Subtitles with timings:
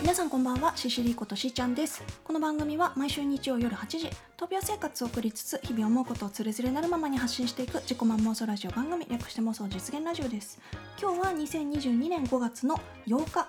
[0.00, 2.02] 皆さんこんばんはシシリことしーちゃんです。
[2.24, 10.58] この番組は毎週日曜夜8時闘病生活を送りつつ日々思うことをつれづれなるままに発信していく自己満妄想ラジオ番組略して妄想実現ラジオです。
[11.00, 13.48] 今日は2022年5月の8日。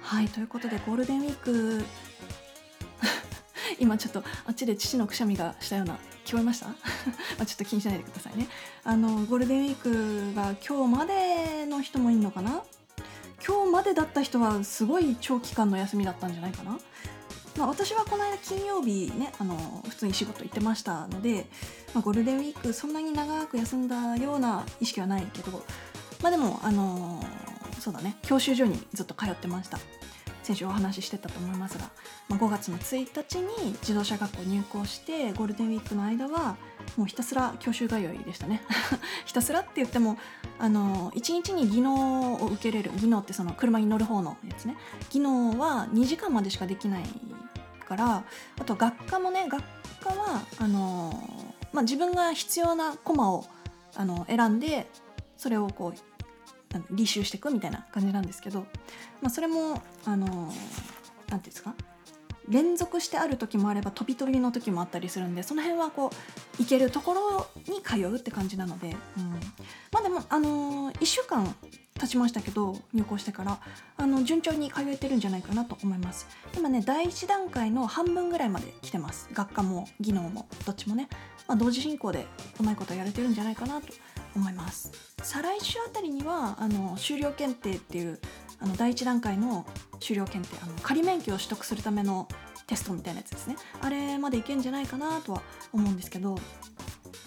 [0.00, 1.84] はいということでゴールデンウィーク。
[3.80, 6.68] 今ちょっとあっちで父のくしゃみがしたような聞こえました？
[6.70, 6.74] ま
[7.40, 8.46] あちょっと気にしないでくださいね。
[8.84, 12.62] あのゴールデンウィークが今日までの人もいるのかな？
[13.48, 16.78] 今日までだった人はすごい長期間の休みだったんじゃないかな。
[17.56, 21.46] まあ、私はこの間金曜日ねあの普通に仕事行ってましたので、
[21.92, 25.64] まあ、ゴールデンウィークそんなに長く休んだような意識はないけど
[26.22, 27.20] まあでもあの
[27.80, 29.80] そうだね教習所にずっと通ってました
[30.48, 31.90] 先週お話ししてたと思いますが、
[32.30, 36.56] まあ、5月の1日に自動車学校入校してゴールデンウィークの間は
[36.96, 38.62] もうひたすら教習通いでしたね。
[39.26, 40.16] ひたすらって言っても
[40.58, 44.78] あの1日に技能を受けれる技能ってその車に乗る方のやつね。
[45.10, 47.04] 技能は2時間までしかできない
[47.86, 48.24] から
[48.58, 49.62] あと学科もね学
[50.00, 51.12] 科はあの、
[51.74, 53.44] まあ、自分が必要なコマを
[53.94, 54.86] あの選んで
[55.36, 56.07] それをこう
[56.92, 58.60] 履修していくみたいな感じなんですけど、
[59.20, 60.46] まあ、それも何て言
[61.32, 61.74] うんですか？
[62.48, 66.10] 連続してある時もあれば飛び飛びの時もあったりするんでその辺はこ
[66.58, 69.30] う行けるところに通うって感じなので、うん、
[69.92, 71.54] まあでも、あのー、1週間
[72.00, 73.58] 経ちましたけど入校してから
[73.98, 76.26] あの順調に通えてるんじゃないかなと思います。
[76.56, 79.28] 今ね第1段階の半分ぐらいまで来てます。
[79.34, 81.08] 学科も技能もどっちもね、
[81.48, 82.26] まあ、同時進行で
[82.60, 83.88] うまいことやれてるんじゃないかなと
[84.34, 84.92] 思います。
[85.22, 88.18] 再来週あたりにはあの修了検定っていう
[88.60, 89.66] あの第1段階の
[90.00, 92.28] 修了検定あの仮免許を取得するための
[92.66, 93.56] テストみたいなやつですね。
[93.80, 95.42] あれまでいけんじゃないかなとは
[95.72, 96.38] 思うんですけど。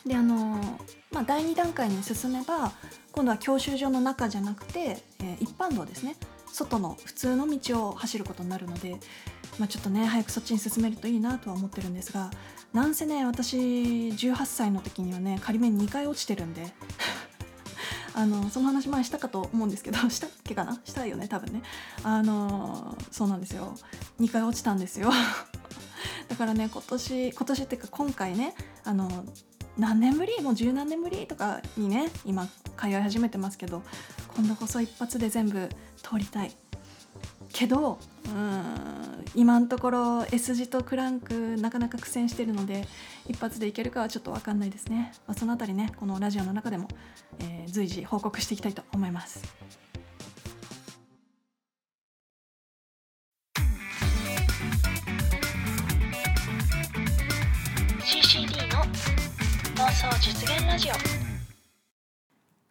[0.06, 0.58] であの
[1.12, 2.72] まあ、第2段階に進めば
[3.12, 6.16] 今度は教習所の中じゃなくて、えー、一般道ですね。
[6.52, 8.98] 外の普通の道を走ることになるので、
[9.60, 12.32] まあ、ちょっとね早くそっちに進めるといいなとは思ってるんですが
[12.74, 16.74] なんせね私18歳の時にはね仮面2回落ちてるんで
[18.16, 20.80] あのその話前したかと思うんですけど したっけかな？
[20.84, 21.62] したいよね多分ね。
[22.04, 23.76] あのそうなんですよ。
[24.20, 25.12] 2回落ちたんですよ。
[26.28, 29.26] だからね今年今年っていうか今回ねあの
[29.78, 30.42] 何年ぶり？
[30.42, 32.48] もう十何年ぶりとかにね今
[32.78, 33.84] 通い始めてますけど
[34.36, 36.56] 今度こそ一発で全部通りたい。
[37.54, 39.11] けどうん。
[39.34, 42.86] 今のところ S 字とクランクなかなか苦戦してるので
[43.28, 46.88] 一発でいけるかはちょっと分かんないですね、まあ、その辺りねこのラジオの中でも、
[47.40, 49.42] えー、随時報告していきたいと思います。
[58.04, 58.80] CCD の
[59.82, 60.94] 放送実現ラジオ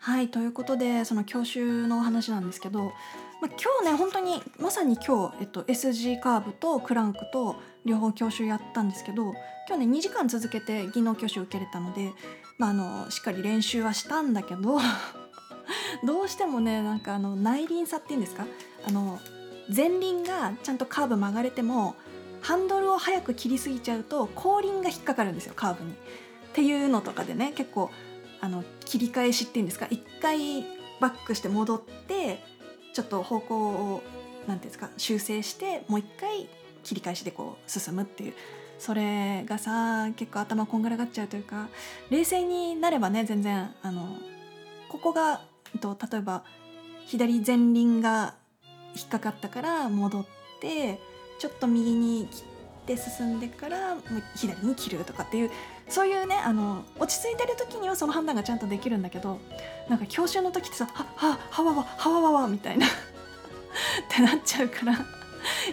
[0.03, 2.93] はいということでその教習のお話なんですけど
[3.41, 9.33] まあ、今日ね本当にまさに今日、えっと、SG カーブとクランクと両方教習やったんですけど
[9.69, 12.13] 今日ね2時間続けて技能教習受けれたので、
[12.59, 14.79] まあ、あのしっかり練習はしたんだけど
[16.05, 18.45] どうしてもねなんかあの内輪差っていうんですか？
[18.87, 19.19] あの
[19.75, 21.95] 前輪がちゃんとカーブ曲がれても
[22.43, 25.93] ハンドルを早く切りすぎちゃうと後輪が引っかかるんですよカーブに。
[25.93, 25.95] っ
[26.53, 27.91] ていうのとかでね結構
[28.41, 29.87] あの切り返しっていうんですか？
[29.91, 30.63] 一回
[31.01, 32.43] バックして戻って
[33.01, 34.03] ちょっと方向を
[34.47, 36.47] 何ていうんですか修正してもう一回
[36.85, 38.35] 切り返しでこう進むっていう
[38.79, 41.69] それがさ結構頭こんがらがっちゃうというか
[42.11, 44.19] 冷静になればね全然あの
[44.91, 45.41] ここが
[45.81, 46.45] と例えば
[47.07, 48.35] 左前輪が
[48.95, 50.27] 引っかかったから戻っ
[50.61, 51.01] て
[51.39, 52.43] ちょっと右に切
[52.95, 53.97] って進んでから
[54.35, 55.51] 左に切るとかっていう
[55.89, 59.39] そういうねあの落ち着いてる時にはその判断がちゃんとできるんだけど
[59.89, 62.91] なんか教習の時ってさ「はははわわはわわわ」みたいなっ
[64.09, 64.93] てなっちゃうから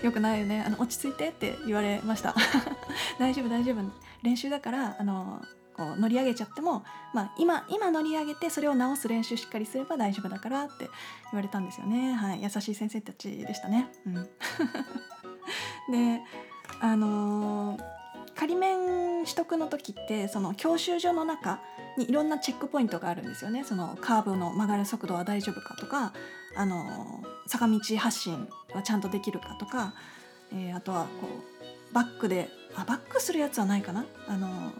[0.01, 0.63] よくないよね。
[0.65, 2.33] あの落ち着いてって言われました。
[3.19, 3.81] 大丈夫大丈夫。
[4.23, 5.41] 練習だからあの
[5.77, 10.89] こう乗り上げちゃっても、まあ、今今乗り上げてそれを直す練習しっかりすれば大丈夫だからって言
[11.33, 13.87] われたんですよね、はい、優しい先生たちでしたね。
[14.05, 14.13] うん、
[15.91, 16.21] で
[16.79, 17.97] あのー
[18.35, 21.59] 仮免取得の時ってその教習所の中
[21.97, 23.63] にいろんなチェックポイントがあるんですよね。
[23.63, 26.13] そのカーブの曲がる速度は大丈夫かとか
[26.55, 29.95] あの坂道発進はちゃんとできるかとか、
[30.53, 31.27] えー、あとはこ
[31.91, 34.05] うバックであバックするやつはないかな？
[34.27, 34.71] あの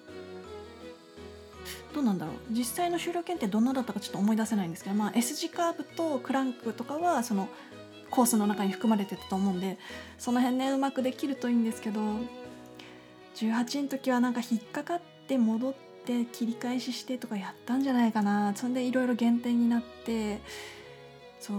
[1.96, 2.36] どうなんだろう？
[2.52, 7.50] 実際の修了検定どんなだったかちょっと思い出せないんですけど、まあ、S 字カーブとクランクとかはその
[8.10, 9.78] コースの中に含まれてたと思うんで
[10.18, 12.02] その辺ねうまくできるといいんですけど
[13.36, 15.74] 18の時はなんか引っかかって戻っ
[16.06, 18.56] て切り返ししてとかやったんじゃないかな。
[18.56, 20.40] そんでいろいろ減点になって
[21.40, 21.58] そう。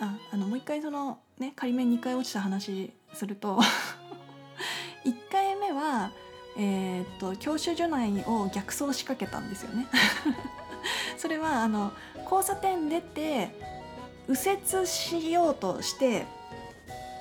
[0.00, 3.60] ああのもう一回そのね仮面2回落ちた話すると
[5.04, 6.10] 1回目は
[6.56, 9.86] えー、っと教習所内を逆走しかけたんですよね。
[11.18, 11.92] それはあの
[12.24, 13.73] 交差点出て
[14.28, 16.26] 右折しようとして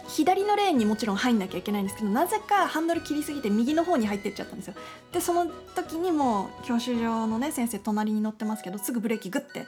[0.08, 4.76] 左のレーンにもちろん入んなきゃいけないんですけどなぜかハンドル切りすぎて右の方に入ってっちゃったんですよ
[5.12, 9.66] でその時にもう教習所のね先生隣に乗ってますけどすぐブレーキグッて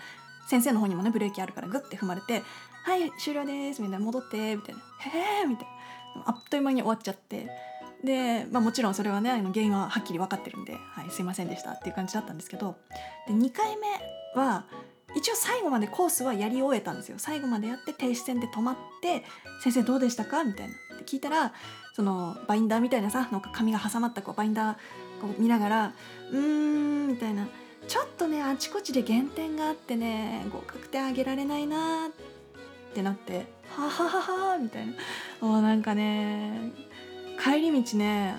[0.48, 2.44] 先生の方にもねブレーキあるからグッて踏まれて
[2.86, 5.66] 「はい終了です」みたいな「戻って」みたいな「へえ」みたい
[6.16, 7.50] なあっという間に終わっちゃって
[8.04, 12.76] で、まあ、もちろんそれはねあの原因ははっきり分かってるんで、はい、すいませんでしたっていう感じだったんですけど
[13.28, 13.88] で2回目
[14.40, 14.66] は
[15.16, 17.16] 一応最後までコースはやり終えたんですよ。
[17.18, 19.24] 最後までやって停止線で止まって
[19.64, 20.74] 「先生どうでしたか?」みたいな。
[20.74, 21.54] って聞いたら
[21.94, 24.76] そのバインダーみたいなさなんか紙が挟まったこうバインダー
[25.22, 25.94] こう見ながら
[26.32, 27.48] 「うーん」みたいな
[27.88, 32.12] 「ちょっとねあちこちで減点があってね合格点あげられないな」っ
[32.94, 33.46] てなって
[33.76, 34.94] 「はははは」みたいな。
[35.42, 36.72] もうなんかね
[37.42, 38.36] 帰り道ね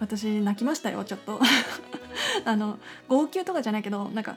[0.00, 1.40] 私泣きましたよちょっと。
[2.44, 4.36] あの号泣とかじゃないけどなんか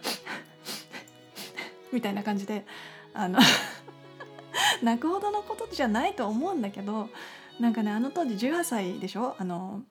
[1.92, 2.66] みたいな感じで
[3.14, 3.40] あの
[4.84, 7.10] 泣くほどのことじゃないと思うんだけど
[7.60, 9.36] なんかねあの当時18歳でしょ？
[9.38, 9.82] あの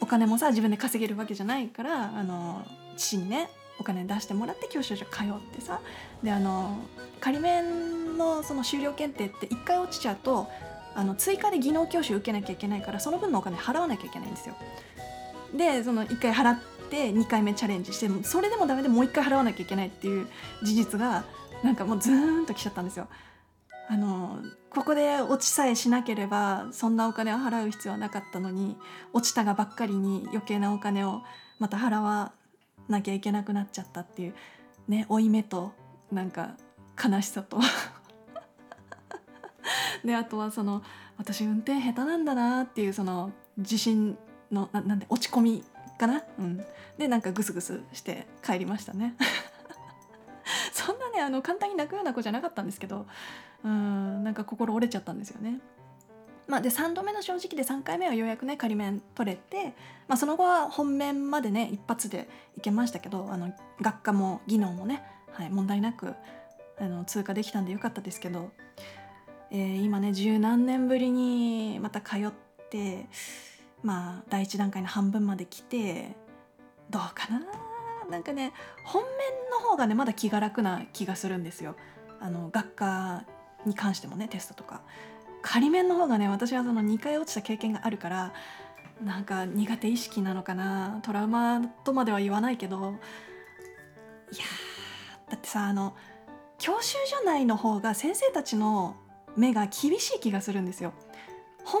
[0.00, 2.64] お金もさ自分で稼げるわけじゃないからあの
[2.96, 3.50] 父にね
[3.80, 5.80] お金出してもらって教習所通ってさ
[6.22, 6.78] であの
[7.20, 10.48] 仮免のその修了検定って1回落ちちゃうと
[10.94, 14.54] あの追加で技能教習受けなきゃいけないからその分のお金払わなきゃいけないんですよ。
[15.54, 20.26] でその1回払って2回目チャレンジしてそれでもダメでもう1回払わなきゃいけないっていう
[20.62, 21.24] 事実が
[21.62, 23.08] なんかもうズーンときちゃったんですよ。
[23.90, 28.76] あのここで落ちさえしなければそんなお金を払う必要はなかったのに
[29.14, 31.22] 落ちたがばっかりに余計なお金を
[31.58, 32.32] また払わ
[32.88, 34.34] なきゃいけなくなっちゃったっていう
[34.88, 35.72] ね負い目と
[36.12, 36.56] なんか
[37.02, 37.58] 悲しさと
[40.04, 40.82] であとはその
[41.16, 44.18] 私運転下手なんだなっていうその自信
[44.52, 45.64] のななんで落ち込み
[45.98, 46.62] かな、うん、
[46.98, 49.16] でなんかグスグスして帰りましたね。
[51.18, 53.06] そんなねあの簡単に泣くような子じゃなかったんですけど
[53.64, 55.60] うんなんか心折れちゃったんですよね。
[56.46, 59.74] まあ、で3度目の正直で3回目はようやくね仮面取れて、
[60.06, 62.26] まあ、その後は本面までね一発で
[62.56, 66.14] いけましたけどあの学科も技能もね、はい、問題なく
[66.80, 68.50] あの通過できたんでよかったですけど、
[69.50, 72.32] えー、今ね十何年ぶりにまた通っ
[72.70, 73.08] て
[73.82, 76.16] まあ第一段階の半分まで来て
[76.88, 77.42] どうかな
[78.08, 78.52] なんかね
[78.84, 79.10] 本面
[79.50, 81.76] の方がねまだ気が楽な気がするんですよ
[82.20, 83.24] あの学科
[83.66, 84.82] に関してもねテストとか
[85.42, 88.32] 仮面の方がね私はその2回落ちた経験があるから
[89.04, 92.94] なんか苦手意識なのかなトラウマとまでは言わないけど
[94.32, 94.44] いや
[95.30, 95.94] だってさあの
[96.58, 98.96] 教習所内の方が先生たちの
[99.36, 100.92] 目が厳しい気がするんですよ。
[101.64, 101.80] 本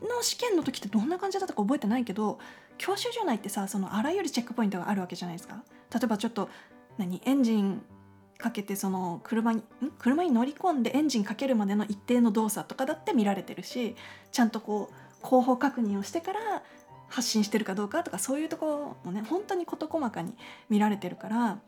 [0.00, 2.38] 面の試験の時ってどんな感じだったか覚えてないけど
[2.80, 5.62] 教習所内ってさそのあらゆるチェックポイントがあるわけじゃないですか。
[5.92, 6.48] 例えばちょっと
[6.96, 7.82] 何エンジン
[8.38, 9.64] かけてその車にん？
[9.98, 13.96] 車に乗り込んでエンジンかけるまでの一定の動作とかだって見られてるし
[14.32, 16.40] ちゃんとこう後方確認をしてから
[17.08, 20.34] 発信してるかどうかとかそういうところもね本当に事細かに
[20.70, 21.58] 見られてるから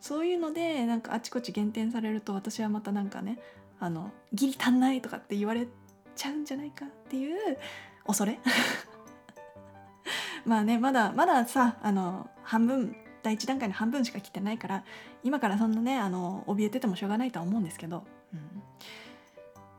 [0.00, 3.40] そういうのでなんかあちこち減点されると私はまたなんかね
[3.80, 5.66] あのギリ足んないとかって言われ
[6.14, 7.58] ちゃうんじゃないかっていう
[8.06, 8.38] 恐れ。
[10.46, 14.84] まあねまだまださあの半分第一段階の半分しか切ってないから
[15.24, 18.62] 今からそんなねあの怯えててもしょうがないとは思うんですけど、うん、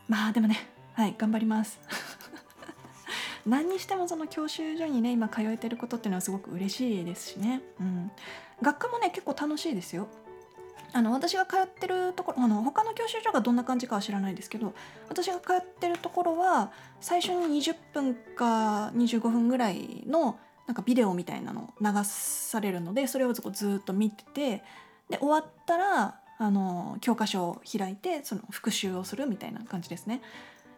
[0.10, 1.80] まあでもねはい頑張ります。
[3.48, 8.12] 何にしてもその教習所にね今通えてることっていうのはすごく嬉しいですしね、うん、
[8.62, 10.10] 学科もね結構楽しいですよ。
[10.94, 14.74] あの私が通ってるところあの他の教習所がどんな感じかは知らないですけど
[15.10, 24.64] 私が通ってるところは最初に20分か25分ぐらいのなんかビデオみたいなの流されるのでそれをずっと見てて
[25.10, 30.22] で終わったらあの教科書を開いてその復習をするみたいな感じですね。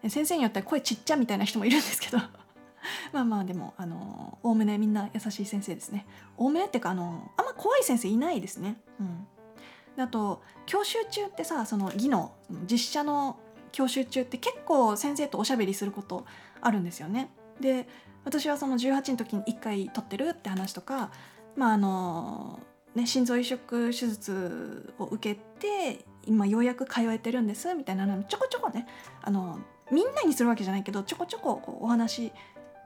[0.08, 2.19] 先生によっては声ちっちゃみたいな人もいるんですけど
[3.12, 6.05] まあまあでもあのおおむねみんな優しい先生ですね。
[6.38, 8.77] おおむねっていうかあのあんま怖い先生いないですね。
[9.00, 12.31] うん、あと教習中ってさその技能
[12.72, 13.38] 実写の
[13.72, 16.25] 教習中って結構先生とおしゃべりすること
[16.62, 17.29] あるんですよね。
[17.60, 17.88] で
[18.26, 21.12] 私はその18の時に1回取ってるって話とか、
[21.56, 22.60] まああの
[22.96, 28.88] ね、心臓移植手術を受けて今ようやく通えてるんですみたいなのちょこちょこね
[29.22, 29.60] あの
[29.92, 32.32] みんなにするわけじゃないけどちょこちょここうお話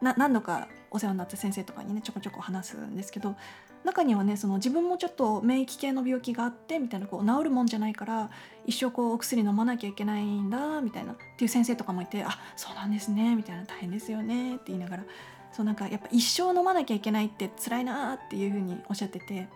[0.01, 3.35] 何度かお世話になった先生とかにねちょこちょこ話すんですけど
[3.83, 8.29] 中にはねその自分もちょっと免疫系の病気があってみたいなこう治るもんじゃないから
[8.65, 15.03] 一生こうお薬飲まなきゃいけないんだみたいなっていう先生とかもいて「あそうなんですね」みたいな「大変ですよね」って言いながら
[15.51, 19.47] そうなんかやっぱ一生飲まなきゃいけないって辛いなっていうふうにおっしゃってて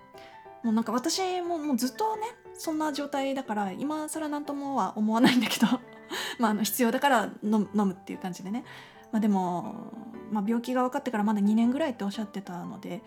[0.63, 5.67] もうなんか私ももうずっとねそんな状態だから今更何ともは思わないんだけど
[6.39, 8.63] まああの必要だから飲むっていう感じでね、
[9.11, 9.91] まあ、でも、
[10.31, 13.01] まあ、病気が分かってからまだ2年ぐらいっておっしゃってたので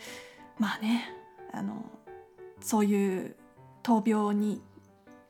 [0.60, 1.10] まあね
[1.52, 1.84] あの
[2.60, 3.34] そういう
[3.82, 4.60] 闘病に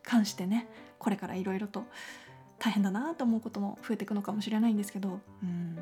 [0.02, 0.68] 関してね
[0.98, 1.84] これからいろいろと
[2.58, 5.78] 大変だなと思うことも増えていくのかもしれないんですけど、うん、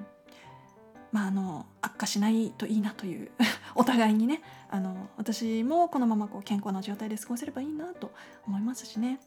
[1.11, 3.31] まああの悪化しないといいなという
[3.75, 8.13] お互いにねあの私もこのままこう健康な状態で過ごせればいいなと
[8.47, 9.19] 思いますしね。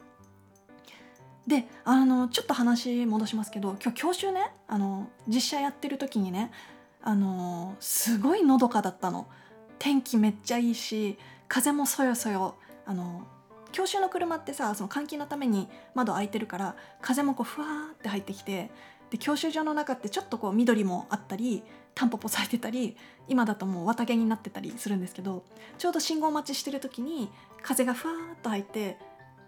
[1.46, 6.52] であのちょっと話戻しますけど今日教習ねあの実写やってる時にね
[7.02, 9.26] あのすごいのどかだったの。
[9.82, 12.54] 天気めっちゃいいし風もそよそよ。
[12.86, 13.22] あの
[13.72, 18.70] 教習の車ってさその換気のために窓開いてるから風もこうふわーって入ってきて
[19.10, 21.64] で教習所の中ってちょっとこう緑もあったり
[21.96, 22.96] タンポポ咲いてたり
[23.26, 25.42] 今だともう綿毛になってたりするんですけど
[25.78, 27.28] ちょうど信号待ちしてる時に
[27.62, 28.98] 風がふわーっと入って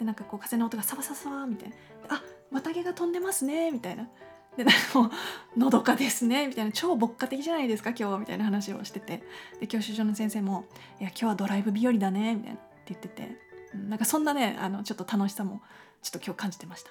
[0.01, 1.77] でなんかこう風の音がサバサバみたいな。
[2.09, 4.09] あ綿毛が飛んでますねみたいな。
[4.57, 5.11] でも
[5.57, 9.23] うのどかですねみたいな超牧歌的じゃないですか今日みたいな話をしてて
[9.61, 10.67] で教習所の先生も
[11.01, 13.37] 「いや今日はドライブ日和だね」みたいなって言ってて、
[13.75, 15.61] うん、なんかそんなねあのちょっと楽しさも
[16.03, 16.91] ちょっと今日感じてました。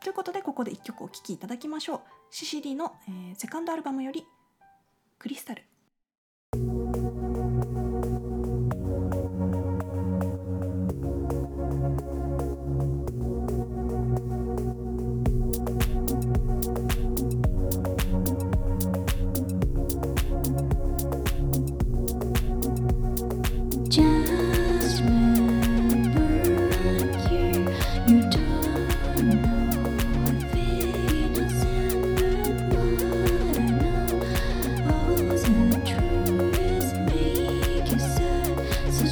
[0.00, 2.00] ということでここで1曲お聴きいただきましょう。
[2.30, 4.26] シシリの、えー、セカンドアルバムより
[5.18, 5.64] 「クリスタル」。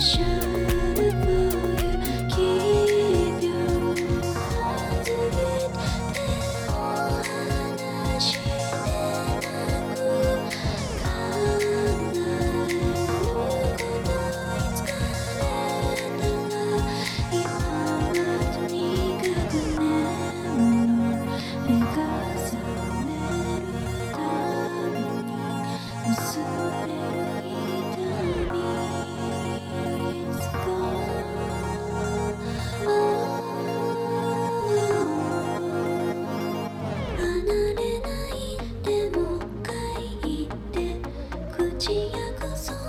[0.03, 0.52] show.
[41.83, 42.82] ち約束。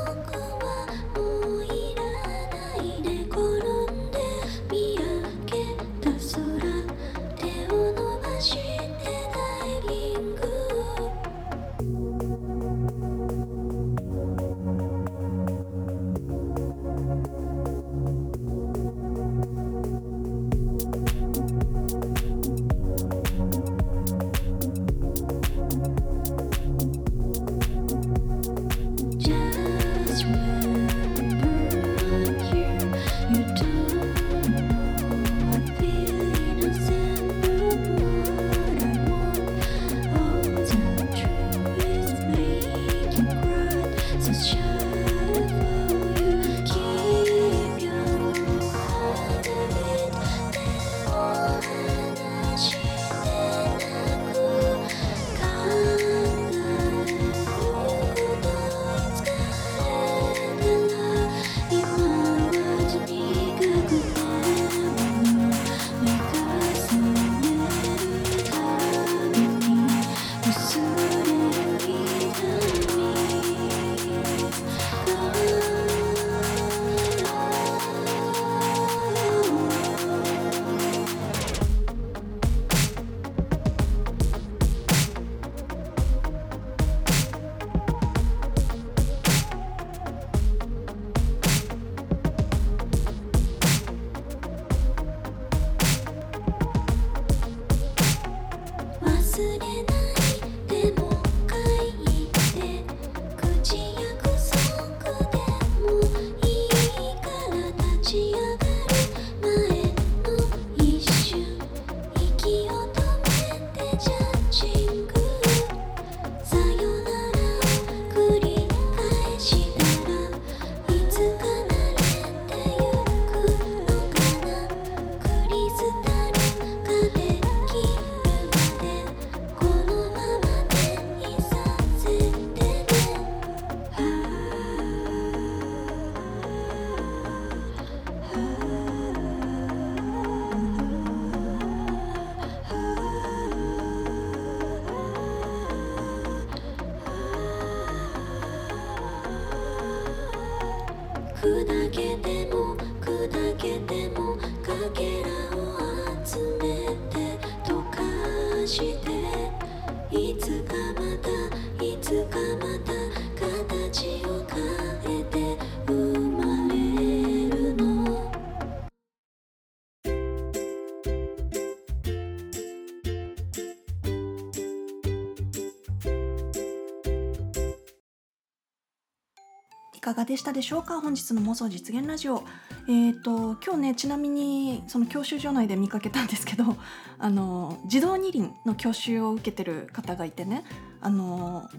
[180.04, 181.00] かがでしたでしょうか？
[181.00, 182.44] 本日の妄想実現ラジオ。
[182.90, 186.76] えっ、と今日ねちなみにその教習所内で見かけたんですけど
[187.18, 190.66] あの自動二輪の教習を受けてる方がいてね
[191.00, 191.70] あの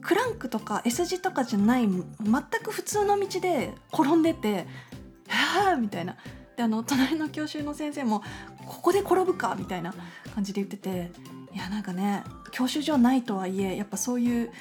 [0.00, 2.02] クランクとか S 字とかじゃない全
[2.62, 4.68] く普通の道で転んでて
[5.26, 6.16] 「はあ」みたいな。
[6.56, 8.22] であの隣の教習の先生も
[8.66, 9.92] 「ここで転ぶか」みたいな
[10.34, 11.10] 感じで言ってて
[11.54, 12.22] いやなんかね
[12.52, 14.52] 教習所ないとはいえやっぱそういう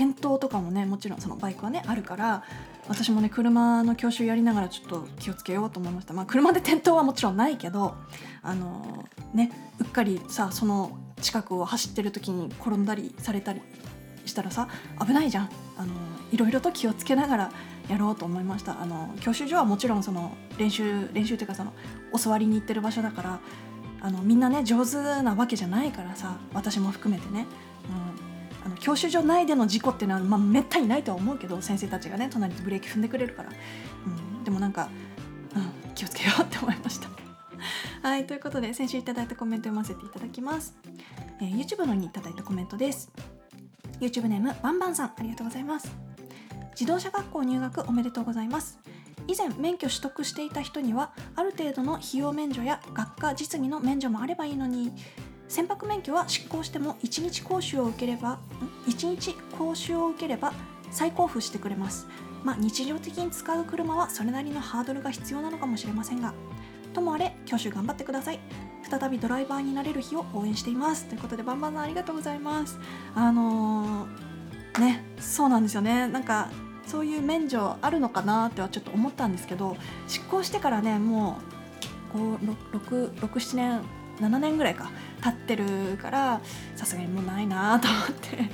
[0.00, 2.42] 転倒とかもねもちろんそのバイクはねあるから
[2.88, 6.14] 私もね車の教習やりながらちょっと気をつけようと思いました。
[6.14, 7.94] まあ車で転倒はもちろんないけど
[8.42, 9.04] あの
[9.34, 13.60] ねうっかりさその近くを走ってる時に転んだりされたり
[14.24, 14.68] したらさ
[15.04, 15.50] 危ないじゃん。
[15.76, 15.92] あの
[16.32, 17.52] いろいろと気をつけながら
[17.88, 18.80] やろうと思いました。
[18.80, 21.72] あの教習所はもちろんその練習練習っていうかその
[22.22, 23.40] 教わりに行ってる場所だから
[24.00, 27.46] あのみんなね上手なわけじゃないからさ私も含めてね、
[27.88, 28.29] うん、
[28.64, 33.50] あの教習所内での事故っていうのは、まあ、めったにないとは思うけど先生たちがね隣でブレーキ踏んでくれるから、
[34.06, 34.88] うん、でもなんか、
[35.54, 35.58] う
[35.90, 37.08] ん、気をつけようって思いました。
[38.02, 40.74] はいということで先週いただいたコメント読ませていただきます、
[41.40, 43.10] えー YouTube のにいただいたコメントです。
[44.00, 45.90] YouTube ネームバンバンさんありがとうございます。
[46.72, 48.78] 自動車学校入学おめでとうございます。
[49.26, 54.92] 以前免許取得していた人にはある程度の費用免除や学科実技の免除もあればいいのに
[55.50, 58.38] 船舶免許は執行しても1日講習を受ければ
[58.86, 60.52] 1日講習を受ければ
[60.92, 62.06] 再交付してくれます。
[62.44, 66.32] まあ日常的に使う車はそれなりのハードルが必要なのかもしれませんが
[66.94, 68.38] ともあれ教習頑張ってください。
[68.88, 71.06] 再びドライバーになれる日を応援しています。
[71.06, 72.78] ということでバンバンさんありがとうございます。
[73.16, 74.30] あのー
[74.78, 76.06] ねそうなんですよね。
[76.06, 76.48] なんか
[76.86, 81.38] そういう免除あるのかなってはちょっと思ったんですけど執行してからねも
[82.14, 82.16] う
[82.76, 83.80] 67年
[84.20, 84.90] 7年ぐらいか
[85.22, 86.40] 経ってるから
[86.76, 88.50] さすがにもうないなと思って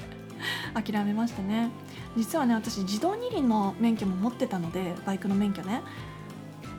[0.92, 1.70] 諦めましたね。
[2.16, 5.83] 実はね私自動二輪の免許も持ってたのでバイクの免許ね。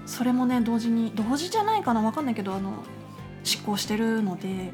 [0.06, 2.84] それもね同時に同時じゃないかな分かんないけどあの
[3.43, 4.71] 執行してるので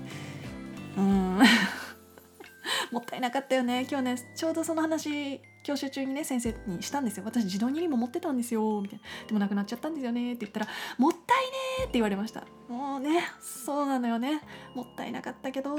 [0.97, 1.39] うん。
[2.91, 3.88] もったいなかったよね。
[3.89, 7.23] 今日ねちょうどその話教習中にね先生にしたんですよ。
[7.26, 9.28] 私自動二輪も持ってたんですよみたいな。
[9.28, 12.43] でもなくなっちゃったんですよねって言ったらもったいねって言われました。
[12.69, 14.41] もうねそうなのよね。
[14.75, 15.75] もったいなかったけど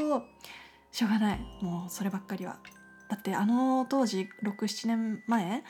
[0.90, 1.40] しょうがない。
[1.60, 2.58] もうそればっかりは。
[3.08, 5.62] だってあの当時67年前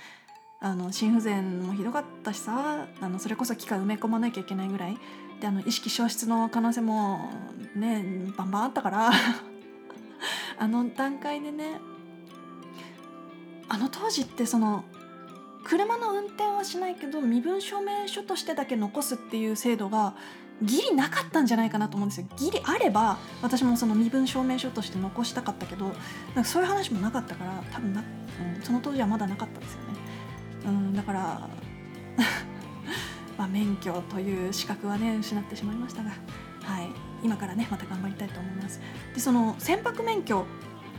[0.61, 4.99] あの心不全もひどかったしさあのそれこそ機械埋め込まなきゃいけないぐらい。
[5.41, 7.31] であの意識消失の可能性も
[7.75, 8.05] ね
[8.37, 9.11] バンバンあったから。
[10.57, 11.81] あの段階でね
[13.69, 14.85] あの当時ってその
[15.65, 20.15] 車の運転はしないけど身分証明書としてだけ残すっていう制度が
[20.63, 22.27] ギリなかったんじゃないかなと思うんですよ。
[22.37, 25.95] ギリあれば私もその身分証明書として残したかったけどなん
[26.35, 28.03] かそういう話もなかったから多分な、
[28.57, 29.87] うん、その当時はまだなかったですよね、
[30.67, 31.49] うん、だから
[33.37, 36.11] まあ免許という資格はね失ってしまいましたが
[36.63, 36.89] はい。
[37.23, 38.81] 今からねまた頑張りたいと思います。
[39.15, 40.47] でその船舶免許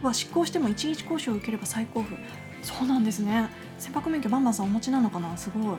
[0.02, 2.18] は執行しても一日講習を受ければ再交付
[2.66, 3.48] そうなんですね。
[3.78, 5.38] 船舶免許バンバンさんお持ちなのかな？
[5.38, 5.78] すごい。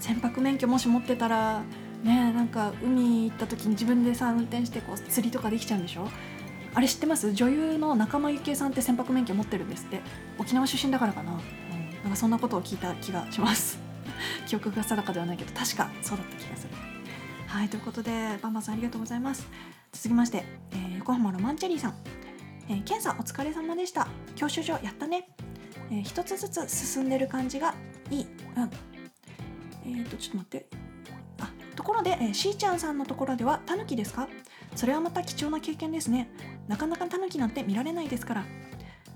[0.00, 1.62] 船舶免許もし持ってたら
[2.02, 6.08] ねなんか海行った時に自分でさ運転してこう釣りとかできちゃうんでしょ？
[6.74, 7.32] あれ知ってます？
[7.32, 10.00] 女優の仲間由紀恵さんって船舶免許持ってるんですって。
[10.38, 11.38] 沖縄出身だからかな、うん、
[12.02, 13.78] なんかそんなことを聞いた気がします。
[14.48, 15.52] 記憶が定かではないけど。
[15.52, 16.74] 確かそうだった気がする。
[17.46, 19.46] はいということでバンバンさんありがとうございます。
[19.92, 21.94] 続きまして、えー横浜ロマンチェリーさん、
[22.68, 24.08] えー、検査お疲れ様でした。
[24.36, 25.28] 教習所やったね、
[25.90, 27.74] えー一つずつ進んでる感じが
[28.10, 30.66] いい、うん、えっ、とちょっと待って。
[31.40, 34.28] あところで、えー、しーちゃんさんのところではタヌキですか？
[34.74, 36.28] それはまた貴重な経験ですね。
[36.66, 38.44] なかなかタヌキなんて見られないですから。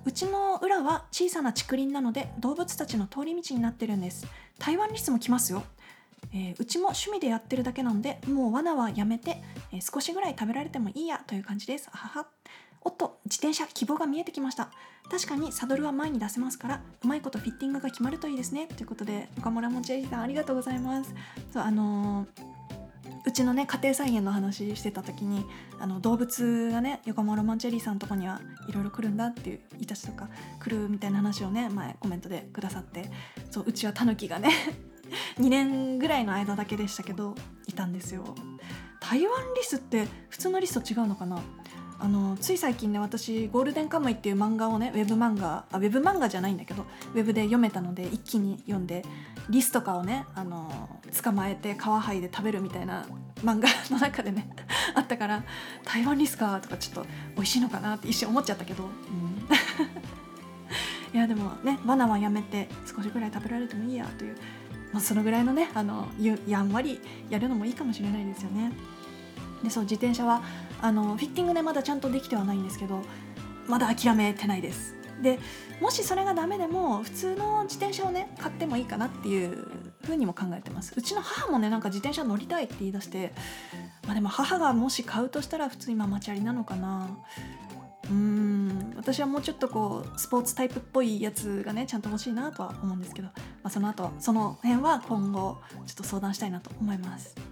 [0.05, 4.27] うちの裏は小さな竹林なので動物たちの通り道になってるんです。
[4.59, 5.63] 台湾リスも来ますよ、
[6.33, 11.89] えーうちも趣味でやってるだけなんでもう罠はやめて、えー少しぐらい食べられてもいいやという感じです。
[11.93, 12.27] あはは。
[12.85, 14.71] おっと自転車希望が見えてきました。
[15.11, 18.67] 確かにサドルは前に出せますからうまいことフィッティングが決まるといいですね。
[18.67, 21.15] ということで岡村もちえりさんありがとうございます。
[21.53, 22.53] そうあのー
[23.25, 25.45] うちのね家庭菜園の話してた時に
[25.79, 30.29] あの動物がね横浜ロマンチェリーさんとこにはいろいろ来るんだっていうイタチとか
[30.61, 33.11] 来るみたいな話をね前コメントでくださって
[33.51, 34.51] そううちはタヌキがね
[35.39, 37.37] 2年ぐらいの間だけでしたけど
[37.69, 38.25] いたんですよ。
[39.01, 41.39] 台湾リスって普通のリスと違うのかな？
[42.03, 46.85] あのつい最近ね私「ゴールデンカムイ」っていう漫画をねウェブ漫画あウェブ漫画じゃないんだけど
[47.15, 49.05] ウェブで読めたので一気に読んで
[49.49, 53.07] リスとかをねあの捕まえて皮剥いで食べるみたいな
[53.45, 54.49] 漫画の中でね
[54.97, 55.45] あったから
[55.85, 58.91] 台湾リスかとかちょっと美味しいのかなって一瞬思っちゃったけど、うん、
[61.15, 64.37] いやでもねバナはやめて少しぐらい食べられてもいいやという、
[64.93, 68.73] まあ、そのぐらいのねあのやんわりやるのもいいかもしれないですよね。
[69.63, 70.43] でそう自転車は
[70.83, 73.03] あのフィッティングでまだちゃんとできてはないんですけど
[73.67, 74.95] まだ諦めてないです。
[75.23, 75.39] で
[75.81, 79.69] もしそれがダメでも普通の自転車をね買ってもいいかなっていう
[80.05, 80.93] ふうにも考えてます。
[80.97, 83.33] うちの母もねなんか自転車乗りたいって言い出して
[84.05, 87.09] まあでも母がもし買うとしたら普通にママチャリなのかな。
[88.05, 97.52] うーん私はもうちょっとこうスポーツタイプっぽいやつがねちゃんと欲しいなとは思うんですけど、まあ、その後その辺は今後ちょっと相談したいなと思います。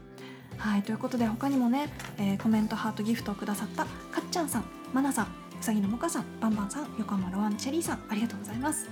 [0.60, 3.88] はいということで他にもね、えーコメントハートギフトをくださったか
[4.20, 5.28] っちゃんさんまなさんう
[5.62, 8.88] さぎのもかさんばんばんさん横浜ロアンチェリーさんありがとうございます。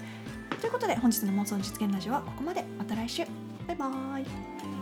[0.61, 2.65] ということで本日の妄想実現ラジオはここまで。
[2.79, 3.25] また来週。
[3.67, 4.78] バイバーイ。